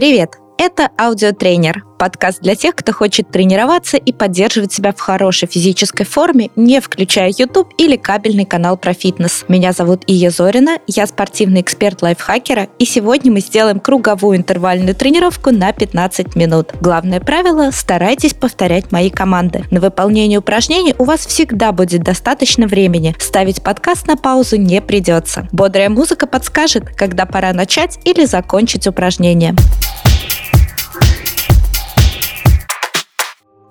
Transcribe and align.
Привет! 0.00 0.40
Это 0.62 0.90
аудиотренер, 0.98 1.84
подкаст 1.98 2.42
для 2.42 2.54
тех, 2.54 2.74
кто 2.74 2.92
хочет 2.92 3.30
тренироваться 3.30 3.96
и 3.96 4.12
поддерживать 4.12 4.72
себя 4.72 4.92
в 4.92 5.00
хорошей 5.00 5.48
физической 5.48 6.04
форме, 6.04 6.50
не 6.54 6.80
включая 6.80 7.32
YouTube 7.34 7.72
или 7.78 7.96
кабельный 7.96 8.44
канал 8.44 8.76
про 8.76 8.92
фитнес. 8.92 9.46
Меня 9.48 9.72
зовут 9.72 10.04
Ия 10.06 10.30
Зорина, 10.30 10.78
я 10.86 11.06
спортивный 11.06 11.62
эксперт 11.62 12.02
лайфхакера, 12.02 12.68
и 12.78 12.84
сегодня 12.84 13.32
мы 13.32 13.40
сделаем 13.40 13.80
круговую 13.80 14.36
интервальную 14.36 14.94
тренировку 14.94 15.50
на 15.50 15.72
15 15.72 16.36
минут. 16.36 16.72
Главное 16.80 17.20
правило– 17.20 17.70
старайтесь 17.72 18.34
повторять 18.34 18.92
мои 18.92 19.08
команды. 19.08 19.64
На 19.70 19.80
выполнение 19.80 20.38
упражнений 20.38 20.94
у 20.98 21.04
вас 21.04 21.26
всегда 21.26 21.72
будет 21.72 22.02
достаточно 22.02 22.66
времени. 22.66 23.16
Ставить 23.18 23.62
подкаст 23.62 24.06
на 24.06 24.16
паузу 24.16 24.56
не 24.56 24.82
придется. 24.82 25.48
Бодрая 25.52 25.88
музыка 25.88 26.26
подскажет, 26.26 26.84
когда 26.96 27.24
пора 27.24 27.54
начать 27.54 27.98
или 28.04 28.26
закончить 28.26 28.86
упражнение. 28.86 29.54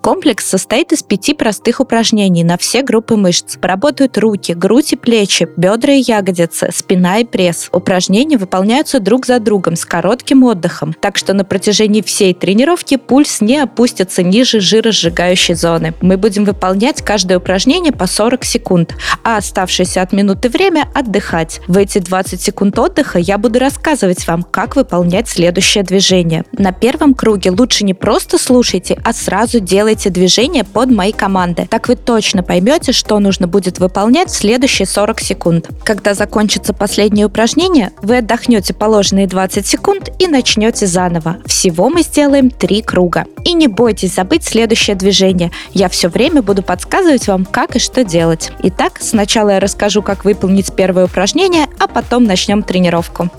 Комплекс 0.09 0.43
состоит 0.43 0.91
из 0.91 1.03
пяти 1.03 1.35
простых 1.35 1.79
упражнений 1.79 2.43
на 2.43 2.57
все 2.57 2.81
группы 2.81 3.15
мышц. 3.15 3.57
Работают 3.61 4.17
руки, 4.17 4.53
грудь 4.53 4.93
и 4.93 4.95
плечи, 4.95 5.47
бедра 5.55 5.93
и 5.93 6.01
ягодицы, 6.01 6.71
спина 6.73 7.19
и 7.19 7.25
пресс. 7.25 7.69
Упражнения 7.71 8.37
выполняются 8.37 8.99
друг 8.99 9.27
за 9.27 9.39
другом 9.39 9.75
с 9.75 9.85
коротким 9.85 10.45
отдыхом, 10.45 10.93
так 10.99 11.15
что 11.15 11.35
на 11.35 11.45
протяжении 11.45 12.01
всей 12.01 12.33
тренировки 12.33 12.97
пульс 12.97 13.39
не 13.39 13.57
опустится 13.57 14.23
ниже 14.23 14.61
жиросжигающей 14.61 15.53
зоны. 15.53 15.93
Мы 16.01 16.17
будем 16.17 16.43
выполнять 16.43 17.03
каждое 17.03 17.37
упражнение 17.37 17.93
по 17.93 18.07
40 18.07 18.43
секунд, 18.45 18.95
а 19.23 19.37
оставшееся 19.37 20.01
от 20.01 20.11
минуты 20.11 20.49
время 20.49 20.87
отдыхать. 20.95 21.61
В 21.67 21.77
эти 21.77 21.99
20 21.99 22.41
секунд 22.41 22.79
отдыха 22.79 23.19
я 23.19 23.37
буду 23.37 23.59
рассказывать 23.59 24.25
вам, 24.25 24.41
как 24.41 24.75
выполнять 24.75 25.29
следующее 25.29 25.83
движение. 25.83 26.45
На 26.51 26.71
первом 26.71 27.13
круге 27.13 27.51
лучше 27.51 27.85
не 27.85 27.93
просто 27.93 28.39
слушайте, 28.39 28.99
а 29.05 29.13
сразу 29.13 29.59
делайте 29.59 29.98
делайте 29.99 30.09
движения 30.09 30.63
под 30.63 30.91
мои 30.91 31.11
команды. 31.11 31.67
Так 31.69 31.89
вы 31.89 31.95
точно 31.95 32.41
поймете, 32.41 32.93
что 32.93 33.19
нужно 33.19 33.47
будет 33.47 33.79
выполнять 33.79 34.29
в 34.29 34.35
следующие 34.35 34.85
40 34.85 35.19
секунд. 35.19 35.69
Когда 35.83 36.13
закончится 36.13 36.73
последнее 36.73 37.25
упражнение, 37.25 37.91
вы 38.01 38.17
отдохнете 38.17 38.73
положенные 38.73 39.27
20 39.27 39.67
секунд 39.67 40.09
и 40.19 40.27
начнете 40.27 40.87
заново. 40.87 41.37
Всего 41.45 41.89
мы 41.89 42.03
сделаем 42.03 42.49
3 42.49 42.81
круга. 42.81 43.25
И 43.43 43.53
не 43.53 43.67
бойтесь 43.67 44.15
забыть 44.15 44.45
следующее 44.45 44.95
движение. 44.95 45.51
Я 45.73 45.89
все 45.89 46.07
время 46.07 46.41
буду 46.41 46.63
подсказывать 46.63 47.27
вам, 47.27 47.45
как 47.45 47.75
и 47.75 47.79
что 47.79 48.03
делать. 48.05 48.51
Итак, 48.63 48.99
сначала 49.01 49.49
я 49.49 49.59
расскажу, 49.59 50.01
как 50.01 50.23
выполнить 50.23 50.73
первое 50.73 51.05
упражнение, 51.05 51.67
а 51.77 51.87
потом 51.87 52.23
начнем 52.23 52.63
тренировку. 52.63 53.29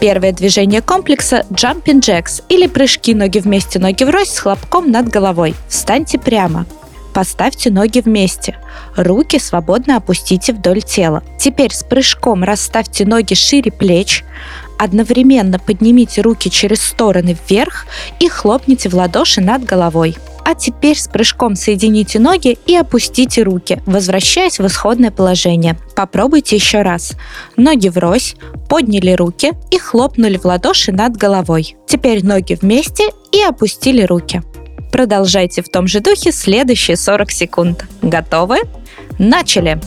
Первое 0.00 0.32
движение 0.32 0.80
комплекса– 0.80 1.44
Jumping 1.50 2.00
Jacks 2.00 2.42
или 2.48 2.66
прыжки 2.66 3.14
ноги 3.14 3.38
вместе, 3.38 3.78
ноги 3.78 4.04
врозь 4.04 4.30
с 4.30 4.38
хлопком 4.38 4.90
над 4.90 5.08
головой. 5.08 5.54
Встаньте 5.68 6.18
прямо. 6.18 6.64
Поставьте 7.12 7.70
ноги 7.70 8.00
вместе. 8.00 8.56
Руки 8.96 9.38
свободно 9.38 9.96
опустите 9.96 10.54
вдоль 10.54 10.80
тела. 10.80 11.22
Теперь 11.38 11.74
с 11.74 11.84
прыжком 11.84 12.44
расставьте 12.44 13.04
ноги 13.04 13.34
шире 13.34 13.70
плеч. 13.70 14.24
Одновременно 14.78 15.58
поднимите 15.58 16.22
руки 16.22 16.50
через 16.50 16.80
стороны 16.82 17.36
вверх 17.48 17.84
и 18.20 18.28
хлопните 18.28 18.88
в 18.88 18.94
ладоши 18.94 19.42
над 19.42 19.64
головой. 19.64 20.16
А 20.50 20.56
теперь 20.56 20.98
с 20.98 21.06
прыжком 21.06 21.54
соедините 21.54 22.18
ноги 22.18 22.58
и 22.66 22.74
опустите 22.74 23.44
руки, 23.44 23.80
возвращаясь 23.86 24.58
в 24.58 24.66
исходное 24.66 25.12
положение. 25.12 25.78
Попробуйте 25.94 26.56
еще 26.56 26.82
раз. 26.82 27.12
Ноги 27.56 27.88
врозь, 27.88 28.34
подняли 28.68 29.12
руки 29.12 29.52
и 29.70 29.78
хлопнули 29.78 30.38
в 30.38 30.44
ладоши 30.44 30.90
над 30.90 31.16
головой. 31.16 31.76
Теперь 31.86 32.26
ноги 32.26 32.58
вместе 32.60 33.10
и 33.30 33.40
опустили 33.42 34.02
руки. 34.02 34.42
Продолжайте 34.90 35.62
в 35.62 35.68
том 35.68 35.86
же 35.86 36.00
духе 36.00 36.32
следующие 36.32 36.96
40 36.96 37.30
секунд. 37.30 37.84
Готовы? 38.02 38.56
Начали! 39.20 39.80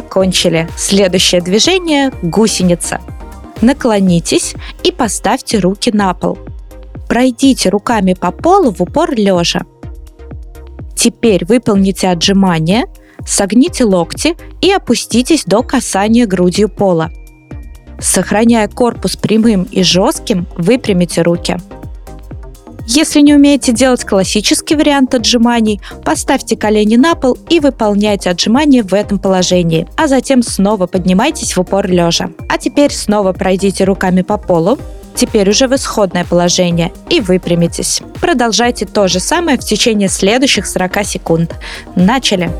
Закончили. 0.00 0.66
Следующее 0.78 1.42
движение– 1.42 2.10
гусеница. 2.22 3.02
Наклонитесь 3.60 4.54
и 4.82 4.92
поставьте 4.92 5.58
руки 5.58 5.90
на 5.92 6.14
пол. 6.14 6.38
Пройдите 7.06 7.68
руками 7.68 8.14
по 8.14 8.30
полу 8.30 8.72
в 8.72 8.80
упор 8.80 9.12
лежа. 9.14 9.60
Теперь 10.96 11.44
выполните 11.44 12.08
отжимания, 12.08 12.86
согните 13.26 13.84
локти 13.84 14.36
и 14.62 14.72
опуститесь 14.72 15.44
до 15.44 15.62
касания 15.62 16.26
грудью 16.26 16.70
пола. 16.70 17.10
Сохраняя 18.00 18.68
корпус 18.68 19.16
прямым 19.16 19.64
и 19.64 19.82
жестким, 19.82 20.46
выпрямите 20.56 21.20
руки– 21.20 21.58
если 22.92 23.20
не 23.20 23.34
умеете 23.34 23.70
делать 23.72 24.04
классический 24.04 24.74
вариант 24.74 25.14
отжиманий, 25.14 25.80
поставьте 26.04 26.56
колени 26.56 26.96
на 26.96 27.14
пол 27.14 27.38
и 27.48 27.60
выполняйте 27.60 28.30
отжимания 28.30 28.82
в 28.82 28.92
этом 28.92 29.20
положении, 29.20 29.86
а 29.96 30.08
затем 30.08 30.42
снова 30.42 30.88
поднимайтесь 30.88 31.56
в 31.56 31.60
упор 31.60 31.86
лежа. 31.86 32.30
А 32.48 32.58
теперь 32.58 32.92
снова 32.92 33.32
пройдите 33.32 33.84
руками 33.84 34.22
по 34.22 34.38
полу, 34.38 34.76
теперь 35.14 35.48
уже 35.48 35.68
в 35.68 35.74
исходное 35.76 36.24
положение, 36.24 36.92
и 37.08 37.20
выпрямитесь. 37.20 38.02
Продолжайте 38.20 38.86
то 38.86 39.06
же 39.06 39.20
самое 39.20 39.56
в 39.56 39.60
течение 39.60 40.08
следующих 40.08 40.66
40 40.66 41.04
секунд. 41.04 41.54
Начали! 41.94 42.50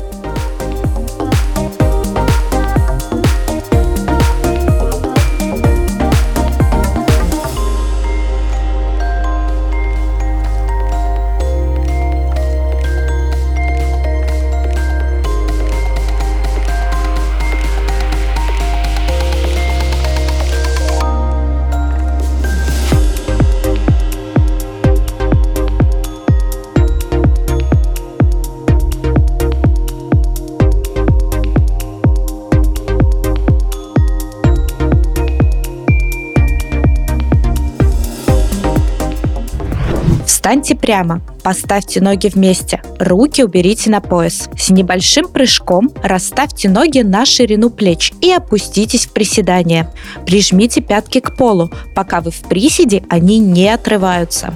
Встаньте 40.51 40.75
прямо, 40.75 41.21
поставьте 41.43 42.01
ноги 42.01 42.27
вместе, 42.27 42.81
руки 42.99 43.41
уберите 43.41 43.89
на 43.89 44.01
пояс. 44.01 44.49
С 44.57 44.69
небольшим 44.69 45.29
прыжком 45.29 45.89
расставьте 46.03 46.67
ноги 46.67 46.99
на 46.99 47.25
ширину 47.25 47.69
плеч 47.69 48.11
и 48.19 48.33
опуститесь 48.33 49.05
в 49.05 49.13
приседание. 49.13 49.89
Прижмите 50.25 50.81
пятки 50.81 51.21
к 51.21 51.37
полу, 51.37 51.71
пока 51.95 52.19
вы 52.19 52.31
в 52.31 52.41
приседе 52.41 53.01
они 53.07 53.39
не 53.39 53.69
отрываются. 53.69 54.53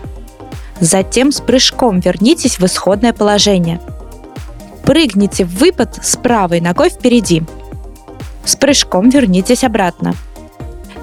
Затем 0.81 1.31
с 1.31 1.39
прыжком 1.39 2.01
вернитесь 2.01 2.59
в 2.59 2.65
исходное 2.65 3.13
положение. 3.13 3.79
Прыгните 4.83 5.45
в 5.45 5.55
выпад 5.57 5.99
с 6.03 6.17
правой 6.17 6.59
ногой 6.59 6.89
впереди. 6.89 7.41
С 8.43 8.57
прыжком 8.57 9.11
вернитесь 9.11 9.63
обратно. 9.63 10.13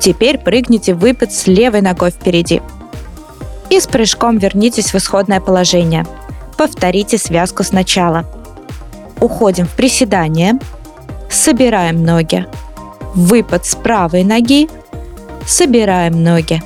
Теперь 0.00 0.36
прыгните 0.36 0.92
в 0.92 0.98
выпад 0.98 1.32
с 1.32 1.46
левой 1.46 1.80
ногой 1.80 2.10
впереди 2.10 2.60
и 3.72 3.80
с 3.80 3.86
прыжком 3.86 4.36
вернитесь 4.36 4.92
в 4.92 4.96
исходное 4.96 5.40
положение. 5.40 6.04
Повторите 6.58 7.16
связку 7.16 7.62
сначала. 7.62 8.26
Уходим 9.18 9.66
в 9.66 9.74
приседание. 9.74 10.58
Собираем 11.30 12.04
ноги. 12.04 12.46
Выпад 13.14 13.64
с 13.64 13.74
правой 13.74 14.24
ноги. 14.24 14.68
Собираем 15.46 16.22
ноги. 16.22 16.62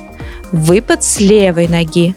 Выпад 0.51 1.01
с 1.01 1.21
левой 1.21 1.69
ноги. 1.69 2.13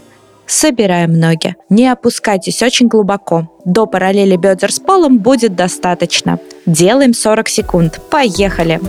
Собираем 0.46 1.12
ноги. 1.12 1.54
Не 1.68 1.86
опускайтесь 1.86 2.60
очень 2.60 2.88
глубоко. 2.88 3.48
До 3.64 3.86
параллели 3.86 4.34
бедер 4.34 4.72
с 4.72 4.80
полом 4.80 5.18
будет 5.18 5.54
достаточно. 5.54 6.40
Делаем 6.66 7.14
40 7.14 7.48
секунд. 7.48 8.00
Поехали! 8.10 8.80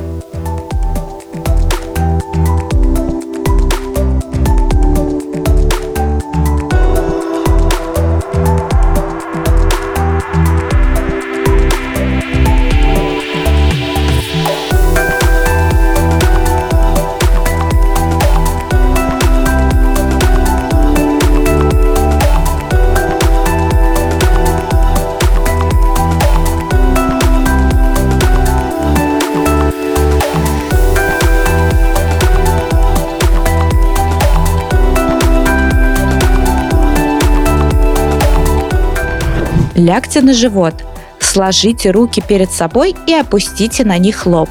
Лягте 39.81 40.21
на 40.21 40.33
живот, 40.33 40.75
сложите 41.19 41.89
руки 41.89 42.21
перед 42.21 42.51
собой 42.51 42.93
и 43.07 43.13
опустите 43.15 43.83
на 43.83 43.97
них 43.97 44.27
лоб. 44.27 44.49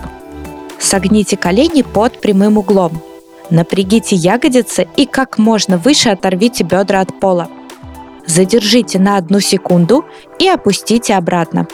Согните 0.81 1.37
колени 1.37 1.82
под 1.82 2.21
прямым 2.21 2.59
углом. 2.59 3.00
Напрягите 3.49 4.17
ягодицы 4.17 4.88
и 4.97 5.06
как 5.06 5.38
можно 5.38 5.79
выше 5.79 6.09
оторвите 6.09 6.65
бедра 6.65 7.00
от 7.00 7.21
пола. 7.21 7.49
Задержите 8.27 8.99
на 8.99 9.19
одну 9.19 9.38
секунду 9.38 10.05
и 10.41 10.49
опустите 10.49 11.15
обратно. 11.15 11.69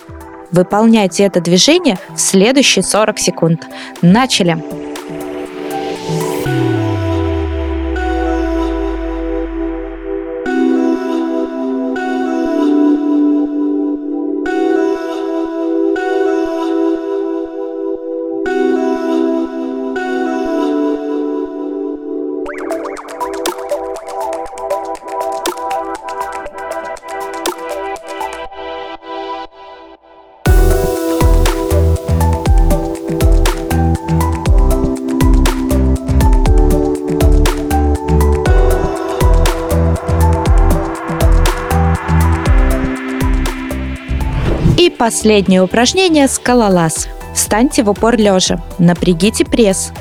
Выполняйте 0.53 1.25
это 1.25 1.41
движение 1.41 1.99
в 2.15 2.21
следующие 2.21 2.83
40 2.83 3.19
секунд. 3.19 3.67
Начали! 4.03 4.86
Последнее 45.07 45.63
упражнение– 45.63 46.27
скалолаз. 46.29 47.07
Встаньте 47.33 47.85
в 47.85 47.91
упор 47.91 48.17
лежа, 48.17 48.61
напрягите 48.81 49.45
пресс. 49.45 49.93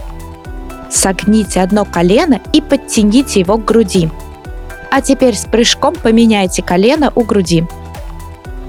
Согните 0.90 1.62
одно 1.62 1.86
колено 1.86 2.40
и 2.54 2.60
подтяните 2.60 3.42
его 3.42 3.60
к 3.60 3.66
груди. 3.66 4.10
А 4.90 5.02
теперь 5.02 5.36
с 5.36 5.46
прыжком 5.46 5.94
поменяйте 5.94 6.64
колено 6.64 7.14
у 7.14 7.22
груди. 7.22 7.66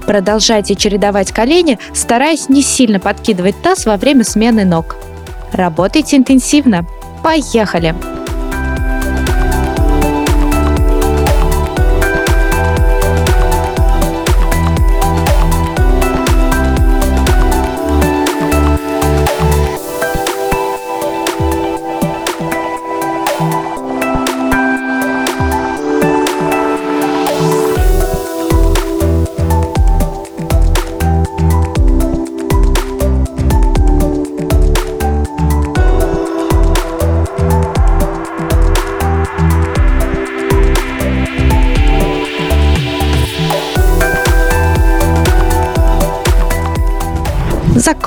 Продолжайте 0.05 0.75
чередовать 0.75 1.31
колени, 1.31 1.79
стараясь 1.95 2.49
не 2.49 2.61
сильно 2.61 2.99
подкидывать 2.99 3.59
таз 3.63 3.87
во 3.87 3.97
время 3.97 4.23
смены 4.23 4.63
ног. 4.63 4.95
Работайте 5.53 6.17
интенсивно. 6.17 6.85
Поехали! 7.23 7.95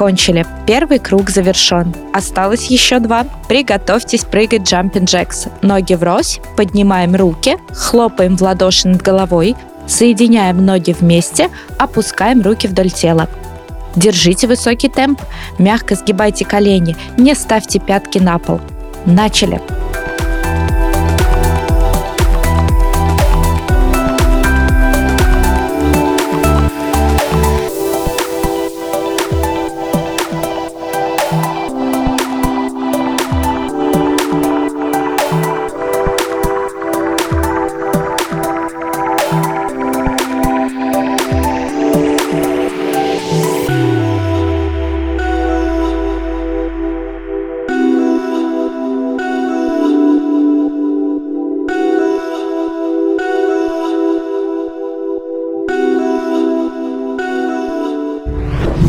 Закончили. 0.01 0.47
Первый 0.67 0.99
круг 0.99 1.29
завершен. 1.29 1.95
Осталось 2.15 2.71
еще 2.71 3.01
два. 3.01 3.27
Приготовьтесь 3.49 4.25
прыгать 4.25 4.63
джампинг 4.63 5.07
джекс. 5.07 5.49
Ноги 5.61 5.93
врозь, 5.93 6.41
поднимаем 6.57 7.15
руки, 7.15 7.59
хлопаем 7.75 8.39
в 8.39 8.41
ладоши 8.41 8.89
над 8.89 9.03
головой, 9.03 9.57
соединяем 9.87 10.65
ноги 10.65 10.97
вместе, 10.99 11.51
опускаем 11.77 12.41
руки 12.41 12.67
вдоль 12.67 12.91
тела. 12.91 13.29
Держите 13.95 14.47
высокий 14.47 14.89
темп, 14.89 15.21
мягко 15.59 15.95
сгибайте 15.95 16.47
колени, 16.47 16.97
не 17.19 17.35
ставьте 17.35 17.79
пятки 17.79 18.17
на 18.17 18.39
пол. 18.39 18.59
Начали! 19.05 19.61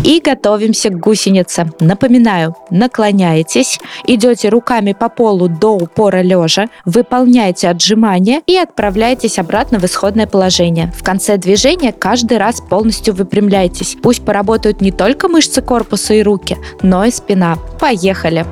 И 0.03 0.20
готовимся 0.20 0.89
к 0.89 1.00
гусенице. 1.00 1.72
Напоминаю, 1.79 2.55
наклоняетесь, 2.72 3.79
идете 4.08 4.50
руками 4.50 4.93
по 4.93 5.10
полу 5.10 5.48
до 5.48 5.75
упора 5.75 6.22
лежа, 6.22 6.67
выполняете 6.86 7.70
отжимания 7.70 8.41
и 8.48 8.58
отправляетесь 8.58 9.38
обратно 9.38 9.79
в 9.79 9.86
исходное 9.86 10.25
положение. 10.25 10.91
В 10.98 11.03
конце 11.03 11.38
движения 11.38 11.91
каждый 11.91 12.38
раз 12.38 12.62
полностью 12.62 13.13
выпрямляйтесь. 13.13 13.96
Пусть 14.01 14.25
поработают 14.25 14.81
не 14.81 14.91
только 14.91 15.27
мышцы 15.27 15.62
корпуса 15.62 16.15
и 16.15 16.24
руки, 16.24 16.58
но 16.81 17.05
и 17.05 17.12
спина. 17.12 17.58
Поехали! 17.79 18.46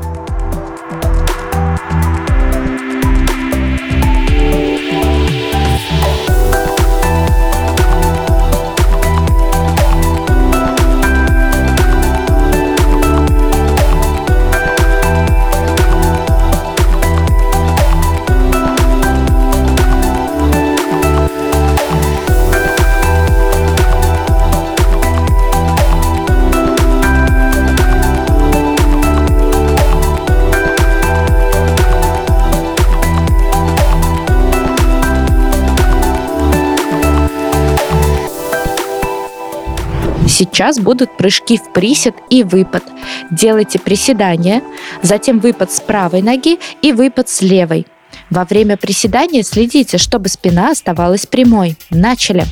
Сейчас 40.39 40.79
будут 40.79 41.17
прыжки 41.17 41.57
в 41.57 41.73
присед 41.73 42.15
и 42.29 42.43
выпад. 42.43 42.85
Делайте 43.29 43.77
приседания, 43.77 44.63
затем 45.01 45.39
выпад 45.39 45.69
с 45.69 45.81
правой 45.81 46.21
ноги 46.21 46.59
и 46.81 46.93
выпад 46.93 47.27
с 47.27 47.41
левой. 47.41 47.85
Во 48.29 48.45
время 48.45 48.77
приседания 48.77 49.43
следите, 49.43 49.97
чтобы 49.97 50.29
спина 50.29 50.71
оставалась 50.71 51.25
прямой. 51.25 51.75
Начали! 51.89 52.45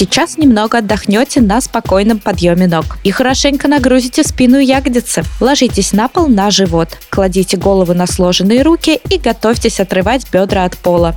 Сейчас 0.00 0.38
немного 0.38 0.78
отдохнете 0.78 1.42
на 1.42 1.60
спокойном 1.60 2.20
подъеме 2.20 2.66
ног 2.66 2.96
и 3.04 3.10
хорошенько 3.10 3.68
нагрузите 3.68 4.24
спину 4.24 4.58
и 4.58 4.64
ягодицы. 4.64 5.24
Ложитесь 5.42 5.92
на 5.92 6.08
пол 6.08 6.26
на 6.26 6.50
живот, 6.50 6.88
кладите 7.10 7.58
голову 7.58 7.92
на 7.92 8.06
сложенные 8.06 8.62
руки 8.62 8.98
и 9.10 9.18
готовьтесь 9.18 9.78
отрывать 9.78 10.24
бедра 10.32 10.64
от 10.64 10.78
пола. 10.78 11.16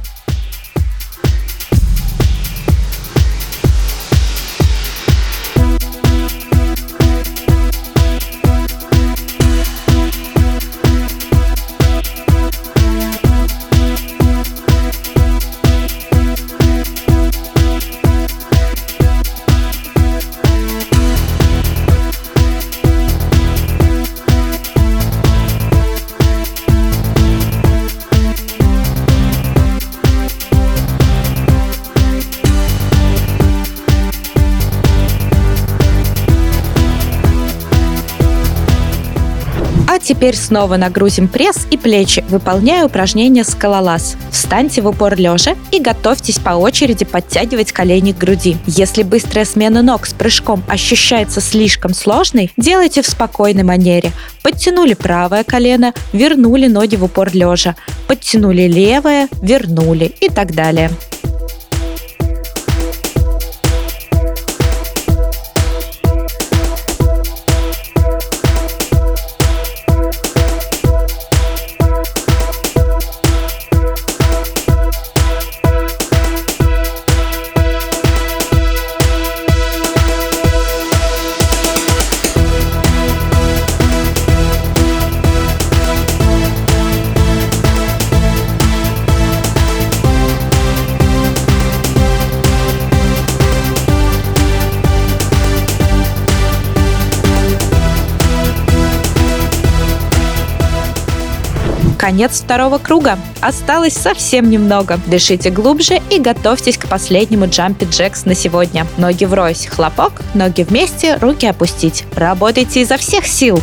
Теперь 39.99 40.35
снова 40.35 40.77
нагрузим 40.77 41.27
пресс 41.27 41.67
и 41.71 41.77
плечи, 41.77 42.23
выполняя 42.29 42.85
упражнение 42.85 43.43
скалолаз. 43.43 44.15
Встаньте 44.31 44.81
в 44.81 44.87
упор 44.87 45.15
лежа 45.15 45.55
и 45.71 45.79
готовьтесь 45.79 46.39
по 46.39 46.51
очереди 46.51 47.05
подтягивать 47.05 47.71
колени 47.71 48.11
к 48.11 48.17
груди. 48.17 48.57
Если 48.65 49.03
быстрая 49.03 49.45
смена 49.45 49.81
ног 49.81 50.05
с 50.05 50.13
прыжком 50.13 50.63
ощущается 50.67 51.41
слишком 51.41 51.93
сложной, 51.93 52.51
делайте 52.57 53.01
в 53.01 53.07
спокойной 53.07 53.63
манере. 53.63 54.11
Подтянули 54.41 54.93
правое 54.93 55.43
колено, 55.43 55.93
вернули 56.11 56.67
ноги 56.67 56.95
в 56.95 57.03
упор 57.03 57.29
лежа. 57.33 57.75
Подтянули 58.07 58.63
левое, 58.63 59.27
вернули 59.41 60.13
и 60.19 60.29
так 60.29 60.53
далее. 60.53 60.89
Конец 102.13 102.41
второго 102.41 102.77
круга. 102.77 103.17
Осталось 103.41 103.93
совсем 103.93 104.47
немного. 104.47 104.99
Дышите 105.07 105.49
глубже 105.49 105.99
и 106.11 106.19
готовьтесь 106.19 106.77
к 106.77 106.87
последнему 106.87 107.47
джампи 107.47 107.85
джекс 107.85 108.25
на 108.25 108.35
сегодня. 108.35 108.85
Ноги 108.99 109.25
врозь, 109.25 109.65
хлопок, 109.65 110.21
ноги 110.35 110.61
вместе, 110.61 111.15
руки 111.15 111.47
опустить. 111.47 112.05
Работайте 112.15 112.81
изо 112.81 112.97
всех 112.97 113.25
сил. 113.25 113.59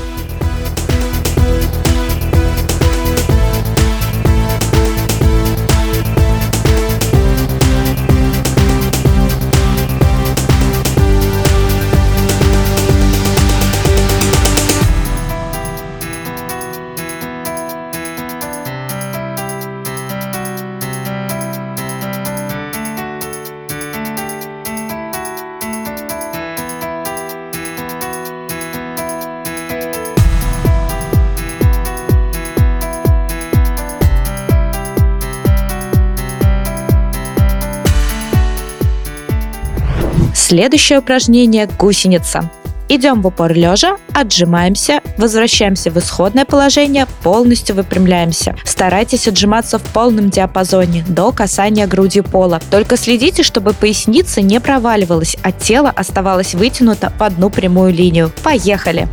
Следующее 40.50 40.98
упражнение– 40.98 41.68
гусеница. 41.78 42.50
Идем 42.88 43.22
в 43.22 43.26
упор 43.28 43.52
лежа, 43.52 43.98
отжимаемся, 44.12 45.00
возвращаемся 45.16 45.92
в 45.92 45.98
исходное 46.00 46.44
положение, 46.44 47.06
полностью 47.22 47.76
выпрямляемся. 47.76 48.56
Старайтесь 48.64 49.28
отжиматься 49.28 49.78
в 49.78 49.82
полном 49.82 50.28
диапазоне 50.28 51.04
до 51.06 51.30
касания 51.30 51.86
грудью 51.86 52.24
пола. 52.24 52.60
Только 52.68 52.96
следите, 52.96 53.44
чтобы 53.44 53.74
поясница 53.74 54.42
не 54.42 54.58
проваливалась, 54.58 55.36
а 55.44 55.52
тело 55.52 55.88
оставалось 55.88 56.56
вытянуто 56.56 57.12
в 57.16 57.22
одну 57.22 57.48
прямую 57.48 57.94
линию. 57.94 58.32
Поехали! 58.42 59.06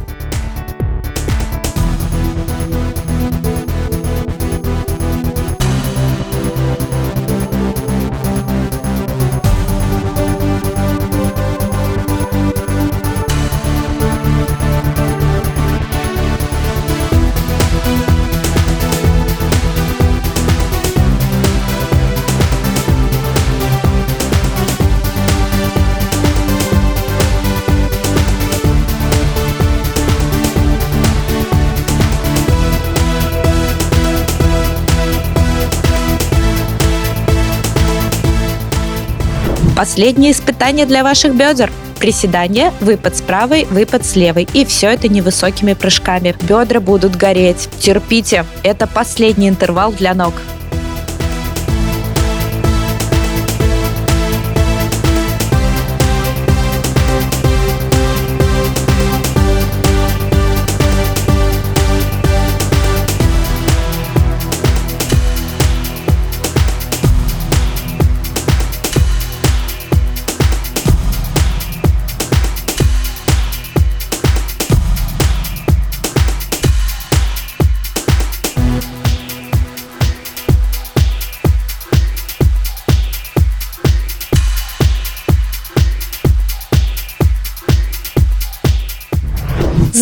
Последнее 39.78 40.32
испытание 40.32 40.88
для 40.88 41.04
ваших 41.04 41.36
бедер. 41.36 41.72
Приседание, 42.00 42.74
выпад 42.82 43.16
с 43.16 43.22
правой, 43.22 43.66
выпад 43.66 44.04
с 44.08 44.16
левой. 44.16 44.48
И 44.56 44.66
все 44.66 44.88
это 44.88 45.08
невысокими 45.08 45.74
прыжками. 45.74 46.36
Бедра 46.50 46.80
будут 46.80 47.16
гореть. 47.16 47.70
Терпите. 47.78 48.44
Это 48.64 48.88
последний 48.88 49.48
интервал 49.48 49.92
для 49.92 50.16
ног. 50.16 50.34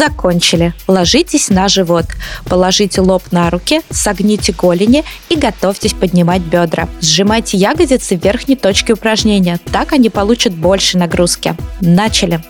Закончили. 0.08 0.74
Ложитесь 0.88 1.50
на 1.50 1.68
живот. 1.68 2.06
Положите 2.48 3.02
лоб 3.02 3.24
на 3.32 3.50
руки, 3.50 3.82
согните 3.90 4.52
голени 4.52 5.04
и 5.30 5.36
готовьтесь 5.36 5.94
поднимать 5.94 6.42
бедра. 6.44 6.88
Сжимайте 7.02 7.58
ягодицы 7.58 8.16
в 8.16 8.24
верхней 8.24 8.56
точке 8.56 8.94
упражнения. 8.94 9.60
Так 9.72 9.94
они 9.94 10.10
получат 10.10 10.54
больше 10.54 11.00
нагрузки. 11.00 11.56
Начали. 11.82 12.42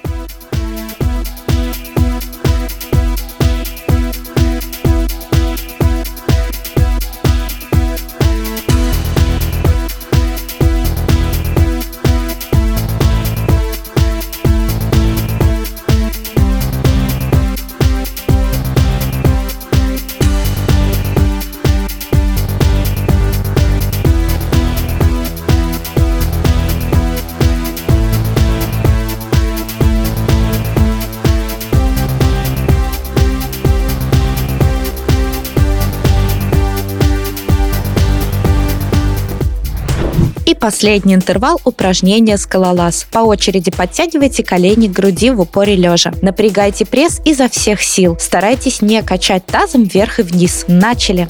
Последний 40.65 41.13
интервал 41.13 41.62
упражнения 41.63 42.38
скалолаз. 42.38 43.05
По 43.12 43.19
очереди 43.19 43.69
подтягивайте 43.69 44.43
колени 44.43 44.88
к 44.88 44.93
груди 44.93 45.29
в 45.29 45.41
упоре 45.41 45.75
лежа. 45.75 46.12
Напрягайте 46.24 46.88
пресс 46.88 47.22
изо 47.24 47.48
всех 47.50 47.84
сил. 47.84 48.17
Старайтесь 48.19 48.81
не 48.81 49.03
качать 49.03 49.45
тазом 49.45 49.84
вверх 49.84 50.19
и 50.19 50.24
вниз. 50.24 50.65
Начали! 50.67 51.29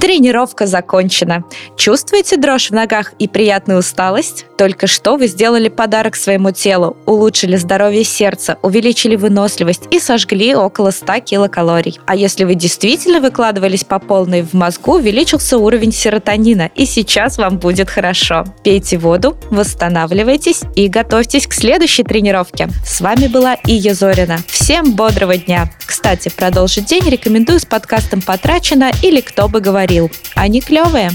Тренировка 0.00 0.66
закончена. 0.66 1.44
Чувствуете 1.76 2.38
дрожь 2.38 2.70
в 2.70 2.74
ногах 2.74 3.12
и 3.18 3.28
приятную 3.28 3.80
усталость? 3.80 4.46
Только 4.56 4.86
что 4.86 5.16
вы 5.16 5.26
сделали 5.26 5.68
подарок 5.68 6.16
своему 6.16 6.52
телу, 6.52 6.96
улучшили 7.04 7.56
здоровье 7.56 8.02
сердца, 8.04 8.56
увеличили 8.62 9.14
выносливость 9.16 9.82
и 9.90 9.98
сожгли 10.00 10.54
около 10.54 10.90
100 10.90 11.20
килокалорий. 11.20 12.00
А 12.06 12.16
если 12.16 12.44
вы 12.44 12.54
действительно 12.54 13.20
выкладывались 13.20 13.84
по 13.84 13.98
полной 13.98 14.40
в 14.40 14.54
мозгу, 14.54 14.94
увеличился 14.94 15.58
уровень 15.58 15.92
серотонина, 15.92 16.70
и 16.74 16.86
сейчас 16.86 17.36
вам 17.36 17.58
будет 17.58 17.90
хорошо. 17.90 18.44
Пейте 18.64 18.96
воду, 18.96 19.36
восстанавливайтесь 19.50 20.62
и 20.76 20.88
готовьтесь 20.88 21.46
к 21.46 21.52
следующей 21.52 22.04
тренировке. 22.04 22.70
С 22.86 23.02
вами 23.02 23.26
была 23.26 23.54
Ия 23.66 23.92
Зорина. 23.92 24.38
Всем 24.46 24.94
бодрого 24.94 25.36
дня! 25.36 25.70
Кстати, 25.90 26.28
продолжить 26.28 26.86
день 26.86 27.08
рекомендую 27.08 27.58
с 27.58 27.66
подкастом 27.66 28.22
«Потрачено» 28.22 28.92
или 29.02 29.20
«Кто 29.20 29.48
бы 29.48 29.60
говорил». 29.90 30.10
Они 30.34 30.60
клевые. 30.60 31.10